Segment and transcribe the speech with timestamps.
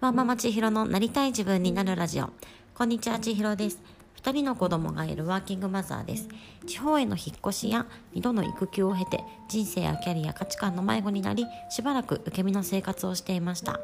[0.00, 2.30] ワンママ千尋のなりたい自分になるラジオ。
[2.72, 3.80] こんにちは千尋です。
[4.22, 6.28] 2人の子供がいるワーキングマザーです。
[6.68, 7.84] 地方への引っ越しや
[8.14, 13.80] 2度の育休を経て人生やキャリア価値観の迷子になりしばらく受け身の生活をしていました。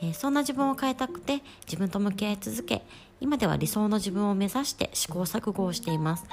[0.00, 2.82] えー、そんな自分を変えたくて自分と向き合い続け
[3.20, 6.24] 今では理想の自分を目指して試行錯誤をしています。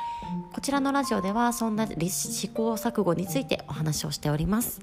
[0.53, 4.79] こちらのラジオではそんな試行錯誤についてお話をしております。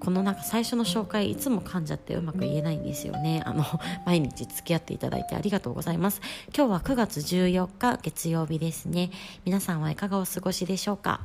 [0.00, 3.42] このなんか最初の紹介いつも噛んじゃってうまく言えないんですよね。
[3.44, 3.64] あの
[4.06, 6.22] 毎日付き合っていただいてありがとうございます。
[6.56, 9.10] 今日は9月14日月曜日ですね。
[9.44, 11.20] 皆さんはいかがお過ごしでしょうか、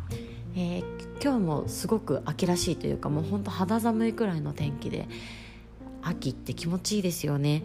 [0.56, 5.08] えー、今日もすごく秋らしいというかもうほんと肌寒いくらいの天気で
[6.02, 7.64] 秋って気持ちいいですよね。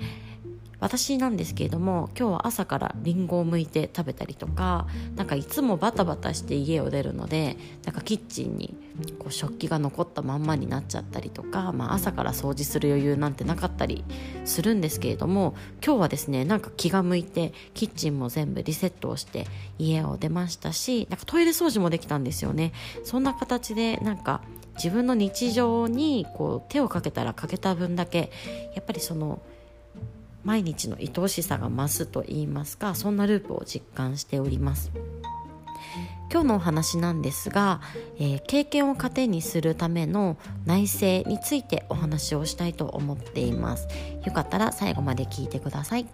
[0.80, 8.74] 私なんですけれども今日は朝からりんごを剥いて食べたりとかなんかいつもバタバタして家を出るのでなんかキッチンに
[9.18, 14.04] こう食器が残ったまんまになっちゃったりとか、まあ、朝から掃除する余裕なんてなかったり
[14.44, 19.46] するんですけれども今日はですねなんか気が向いてキッチンも全部リセットをして
[19.78, 22.72] 家を出ましたしなんかトイレ掃除もできたんですよね。
[23.04, 24.40] そんな形でなんか
[24.76, 28.30] 自分の日常にこう手をかけたらかけた分だけ
[28.74, 29.42] やっぱりその
[30.44, 34.90] 毎日の愛おしさが増すと言いますかそんなループを実感しております。
[36.32, 37.80] 今日のお話なんですが、
[38.18, 43.88] えー、経験を糧にするための内省についてお話をしたいと思っています。
[44.24, 46.06] よかったら最後まで聞いてください。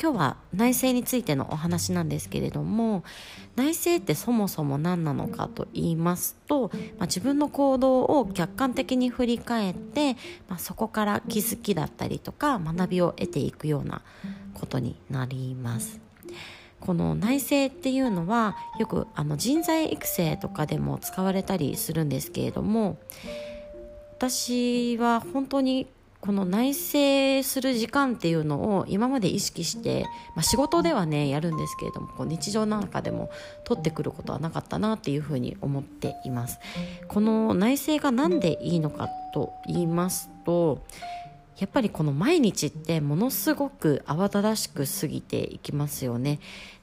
[0.00, 3.02] 今日は内政についてのお話なんですけれども
[3.56, 10.14] 内政ってそもそも何なのかと言いますと、まあ、自分の行動を客観的に振り返って、
[10.48, 14.02] まあ、そこから気づきだったりとか学びを得ていくような
[14.54, 16.00] ことになります。
[16.80, 22.98] この内政っていうのはよくあの人材育成とかでも使われたりするんですけれども
[24.16, 25.88] 私は本当に
[26.28, 30.04] この内省する時間っていうのを今まで意識して、
[30.36, 33.30] まあ、仕事ではねやるんですけれどもこう日常の中でも
[33.64, 36.58] 取ってくることはなかったなっていうふうに思っています。
[37.08, 40.84] この内省が何でいいのかと言いますと
[41.58, 46.38] やっぱりこの毎日ってものすごく慌ただしく過ぎていきますよね。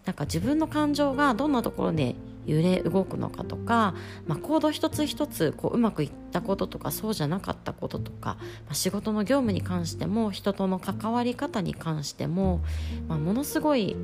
[0.05, 2.15] なんか自分の感情がどんなところで
[2.45, 3.95] 揺れ動くのかとか、
[4.27, 12.61] まあ、行動一つ一つこううまくいったこととかそうじゃなかったこととか、まあ、仕事の業務に関しても人との関わり方に関しても、
[13.07, 13.95] まあ、ものすごい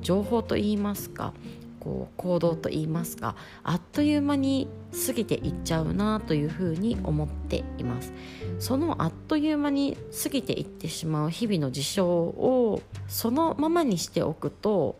[0.00, 1.32] 情報といいますか
[1.80, 4.68] こう行動といいますかあっという間に
[5.06, 8.12] 過ぎていっちゃうなというふうに思っています
[8.58, 14.96] そのあっという間に過ぎていってしまう日々の事象をそのままにしておくと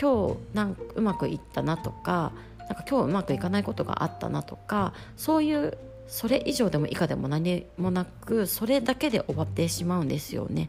[0.00, 5.76] 今日なんかうまくいったなとかなんか今日うまくいかないことがあったなとかそういう
[6.08, 10.68] それ以上でも以下でも何もなくそれだけで終わってしまうんですよね。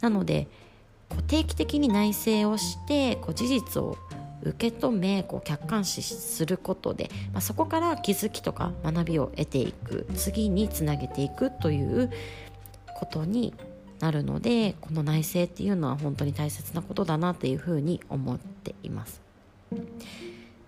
[0.00, 0.46] なので
[1.08, 3.96] こう定期的に内省をしてこう事実を
[4.44, 12.10] 受け止めこう客観視することで、まあ、そこから気づきとか学びを得ていく次につなげていくという
[12.94, 13.54] ことに
[14.00, 19.22] なるのでこの内政っていうのは本当に大切なことだなっていうふうに思っています。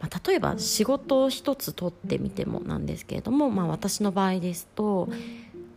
[0.00, 5.08] まあ、例えば仕事を一つ取ってみてもなんですけれども、まあ、私の場合ですと、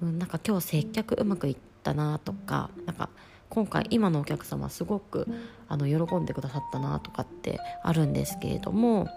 [0.01, 3.09] うん、なんか今日接客うまくいったなとかなんか
[3.59, 5.27] 今回今のお客様すごく
[5.67, 9.09] あの喜んでくださったなとかってあるんですけれども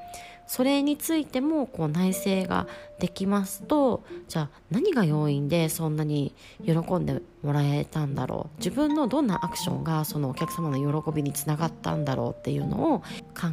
[0.48, 2.66] それについてもこう内省が
[2.98, 6.34] できますとじゃあ何が要因でそんなに
[6.66, 8.58] 喜んでもらえたんだろう？
[8.58, 13.04] 自分のどんなアクションがそのお客様の喜びにつながったんだろうっていうのを考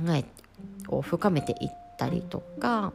[0.09, 0.25] え
[0.87, 2.93] を深めていったりとか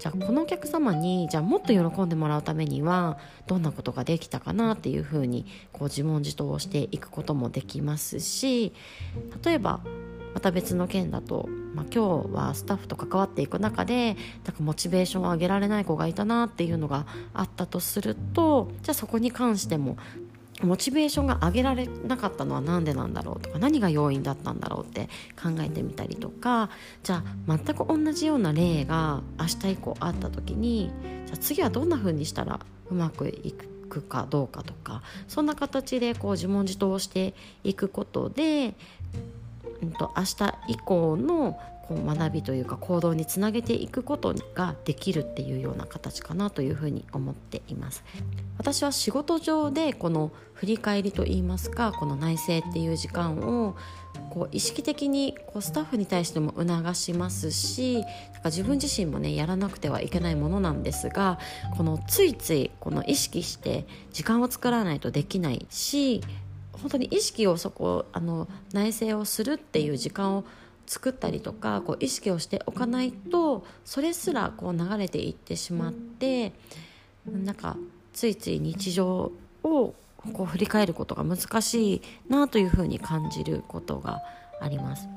[0.00, 8.72] じゃあこのお客様にじゃあもっと喜んでもらうためにはどんなことができたかなっていうふうにこう自問自答をしていくこともできますし
[9.44, 9.80] 例えば
[10.34, 19.96] また別の件だと、まあ、今日はスタッフと関わっていく中でなんかモチベーションを上げられない子がいたなっていうのがあったとするとじゃあそこに関しても
[20.62, 25.08] モチベーションが上げられなかったのは何でなんだろうとか何が要因だったんだろうって
[25.40, 26.70] 考えてみたりとか
[27.02, 30.90] じゃあ全く同じような例が明日以降あった時に
[31.26, 32.60] じゃあ次はどんな風にしたら
[32.90, 38.74] うまくいくかどうかとかそんな形でこう自問自答していくことで
[39.82, 48.04] うんと、明日以降のこう学びというか行動につなげていくことができるっていうような形かなというふうに思っています。
[48.58, 53.76] 私は仕事上でこの振り返りといいますかこの内省っていう時間を
[54.30, 58.10] こう意識的にこうスタッフに対しても促しますしなんか
[58.46, 61.38] 自分自身もねやらなくてはいけないものなんですが
[61.76, 66.22] このついついこの意識して時間を作らないとできないし
[66.72, 70.44] 本当に意識をそこあの内省をするっていう時間を
[70.86, 76.52] 作ったりとかこう意識をしておかないとそれすらこう流れていってしまって
[77.26, 77.76] なんか
[78.12, 79.94] ついつい日常を
[80.32, 84.20] こう振り返ることが難しいなというふうに感じることが
[84.60, 85.08] あります。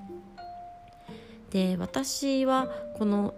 [1.52, 2.68] で私は
[2.98, 3.34] この、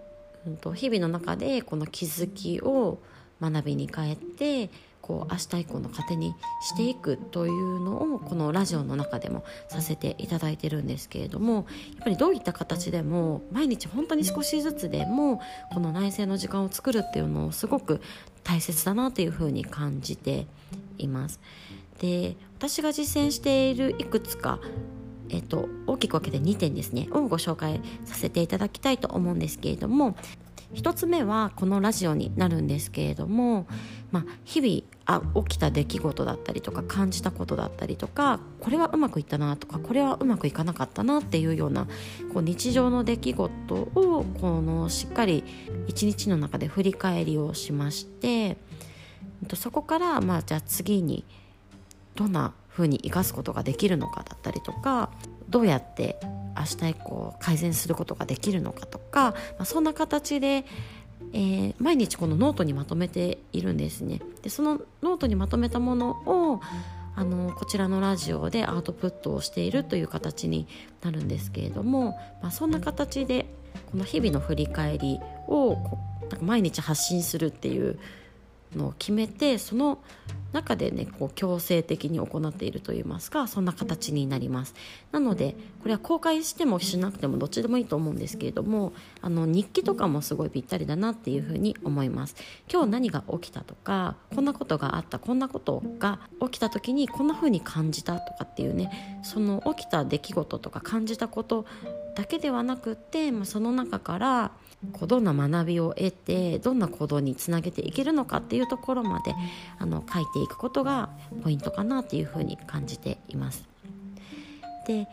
[0.46, 3.00] うん、と日々の中でこの気づきを
[3.40, 4.70] 学びに変えて
[5.02, 11.66] こう明日以降の糧にしていくというのをこのラジオの中でもさせていただいてるんですけれどもやっ
[12.04, 15.42] ぱりどういった形でも毎日本当に少しずつでも
[15.74, 18.02] この内省の時間を作るっていうのをすごく
[18.44, 20.48] 大切だなというふうに感じて
[20.98, 21.40] います。
[22.00, 24.60] で私が実践しているいくつか
[25.34, 30.18] えっと、大きく分けて2点ですねをご紹介させていただきたいと思うんですけれども
[30.74, 33.68] 1つ目はこのラジオになるんですけれども、
[34.12, 41.88] まあ、日々あ起きた出来事だったりとか感じたことだったりとかこれはうまくいったなとかこれはうまくいかなかったなっていうような
[42.34, 45.44] こう日常の出来事をこのしっかり
[45.88, 48.58] 一日の中で振り返りをしまして
[49.56, 51.26] そこから、まあ、じゃあ次に
[52.16, 55.10] どんな風に生かすことができるのかだったりとか
[55.50, 56.20] どうやって
[56.58, 60.66] 明日以降改善することができるのかとか、まあ、そんな形で、
[61.34, 64.22] えー、毎日このノートにまとめているんですね。
[64.42, 66.62] でそのノートにまとめたものを
[67.16, 70.68] あのこちらのラジオでアウトプットをしているという形に
[71.02, 73.54] なるんですけれども、まあ、そんな形で
[73.92, 75.76] この日々の振り返りを
[76.22, 78.00] なんか毎日発信するっていう
[78.76, 80.00] のを決めてその
[80.54, 84.76] 中でねこう強制的に行っているといいますかそんな形になります。
[85.12, 92.36] なのでこれは公開してもしなくてもどっちでもいいと思うんですけれどもあの日記とかもすごいぴったりだなっていうふうに思います。
[92.72, 101.66] 今日何が起きたとかこんなことがあったこんなことが起きた時にこんなふうに感じたとかっていうねその起きた出来事とか感じたこと
[102.16, 104.52] だけではなくって、まあ、その中から
[104.94, 109.36] こうどんな学びを得てどんな行動につなげていけるのかっていういうところまで
[109.80, 111.10] あの書いていくことが
[111.44, 113.68] ポイントかなっていうふうに感じています。
[114.88, 115.08] で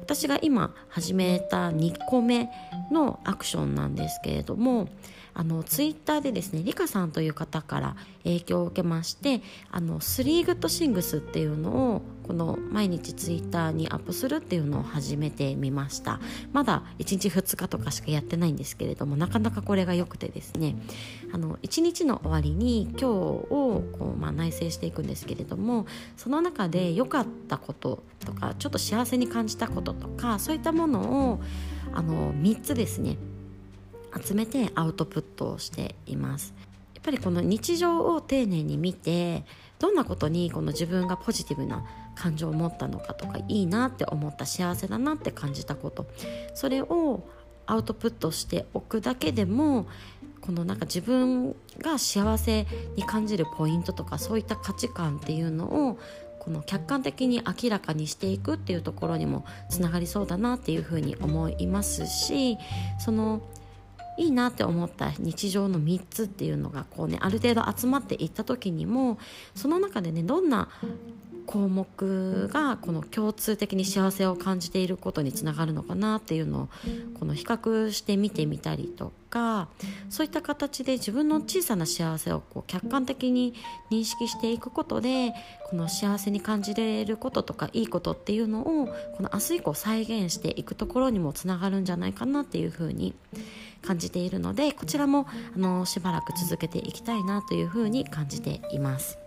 [0.00, 2.48] 私が今始めた2個目
[2.90, 4.88] のアクションなんですけれども
[5.34, 16.20] あのツイッターでですねリカさんという方から影響を受けましてあのスリーグッドシングスっていうのをこの毎日ツイッターにアップするっていうのを始めてみました。
[16.52, 20.76] まだ1日2日とかしかやってないんですけれどもなかなかこれが良くてですね。
[21.32, 25.86] あの1日の終わりに今日をこう、まあ、内省していくんですけれども
[26.16, 31.40] その中で良かったこととかちょっと幸せに感じたこととかそういったものを
[31.92, 33.16] あの3つですね
[34.24, 36.54] 集めてアウトプットをしています。
[36.94, 39.44] やっぱりこの日常を丁寧に見て
[39.78, 41.82] どんなことにこの自分がポジティブな
[42.14, 46.06] 感情を持ったのかとかいいなって思った幸せだなって感じたこと。
[46.54, 47.26] それを
[47.66, 49.86] アウトプットしておくだけでも
[50.40, 52.66] このなんか自分が幸せ
[52.96, 55.98] に感じるポイントとかそういった価値観っていうのを
[56.40, 62.58] この客観的に明らかにしていくっていうところにもつながりそうだなっていうふうに思いますし
[62.98, 63.42] その
[64.20, 69.18] いいなって思った日常の3つっていうのがこうねある程度集まっていった時にも
[69.54, 70.68] その中でねどんな
[71.50, 76.68] 項目がこの共通的に幸せを感じていることにつながるのかなっていうのを
[77.18, 79.66] この比較して見てみたりとか
[80.10, 83.54] そういった形で自分の小さな幸せをこう客観的に
[83.90, 85.34] 認識していくことで
[85.68, 93.12] この幸せに感じれることとかいいことっていうのをこの明日以降再現していくところにもつながるんじゃないかなっていうふうに
[93.82, 95.26] 感じているのでこちらも
[95.56, 99.18] あのしばらく続けていきたいなというふうに感じています。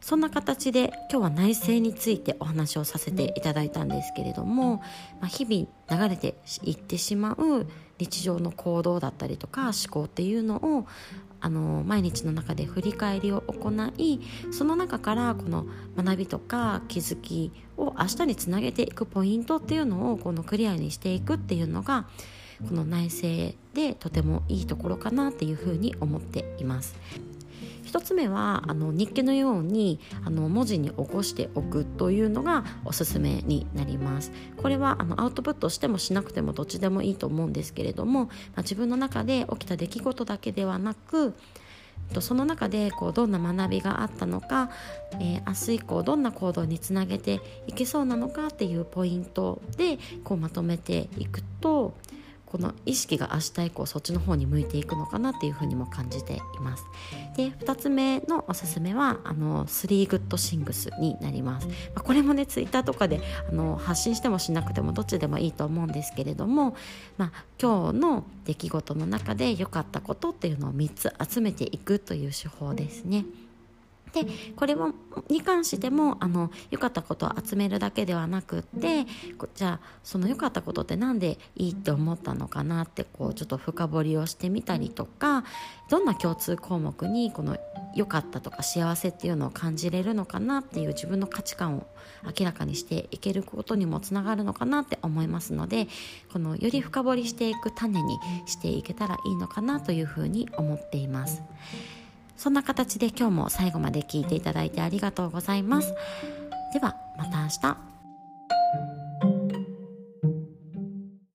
[0.00, 4.76] そんな形で今日は内政についてお話をさせていただいたんですけれども、
[5.20, 7.66] まあ、日々流れていってしまう
[7.98, 10.86] 日常の行動だったりとか思考っていうのを
[11.40, 22.08] あの毎日の中で振り返りを行いその中からこの学びとか気づきを明日につなげていくポイントっていうのをこのクリアにしていくっていうのが
[22.66, 26.96] この内政でとてもいいところかなっていうふうに思っています。
[27.88, 34.30] 1つ目はあの日記のようにあの文字に起こしておくというのがおすすめになります。
[34.56, 41.34] これはあのアウトプットしてもしなくてもどっちでもいいと思うんですけれども、まあ、自分の中で起きた出来事だけではなく
[42.20, 44.70] その中でこうどんな学びがあったのか、
[45.20, 51.94] えー、明日以降どんな行動につなげていけそうなのかっていうポイントでこうまとめていくと
[52.50, 56.84] この意識が明日以降そっちの方に向いていくのかなっていうふうにも感じています
[57.36, 66.74] で2つ目のおすすめはあの3グッドシングスになります、まあ、これもねツイッターとかであの発信してもしなくてもどっちでもいいと思うんですけれども、
[67.18, 73.26] まあ、今日の出来事の中で良かったことっていうのを3つ集めていくという手法ですね。
[74.12, 74.92] でこれも
[75.28, 79.06] に関してもあの良かったことを集めるだけではなくって
[79.54, 85.44] じゃあその良かったことって何でいいって思ったのかなってこうちょっと深掘りをしてみたりとか
[85.90, 87.56] どんな共通項目にこの
[87.94, 91.86] 良かったとか幸せっていうのを感じれるのかなっていう自分の価値観を
[92.38, 95.88] 明らかにしていけることにもつながるのかなって思いますので
[96.32, 101.42] このより深掘りしていく種にしていけたらいいのかなというふうに思っています。
[102.38, 105.92] そんな形で今日も最後まで聞いていただいてありがとうございます。
[106.72, 107.97] ではまた明日。